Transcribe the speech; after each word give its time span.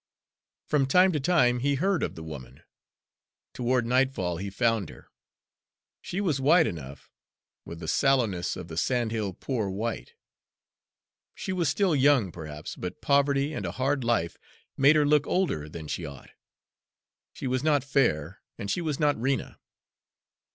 From 0.65 0.87
time 0.87 1.11
to 1.11 1.19
time 1.19 1.59
he 1.59 1.75
heard 1.75 2.01
of 2.01 2.15
the 2.15 2.23
woman. 2.23 2.63
Toward 3.53 3.85
nightfall 3.85 4.37
he 4.37 4.49
found 4.49 4.89
her. 4.89 5.11
She 6.01 6.19
was 6.19 6.41
white 6.41 6.65
enough, 6.65 7.11
with 7.65 7.79
the 7.81 7.87
sallowness 7.87 8.55
of 8.57 8.67
the 8.67 8.77
sandhill 8.77 9.33
poor 9.35 9.69
white. 9.69 10.15
She 11.35 11.53
was 11.53 11.69
still 11.69 11.95
young, 11.95 12.31
perhaps, 12.31 12.75
but 12.75 12.99
poverty 13.01 13.53
and 13.53 13.63
a 13.63 13.73
hard 13.73 14.03
life 14.03 14.37
made 14.75 14.95
her 14.95 15.05
look 15.05 15.27
older 15.27 15.69
than 15.69 15.87
she 15.87 16.03
ought. 16.03 16.31
She 17.31 17.45
was 17.45 17.63
not 17.63 17.83
fair, 17.83 18.41
and 18.57 18.71
she 18.71 18.81
was 18.81 18.99
not 18.99 19.21
Rena. 19.21 19.59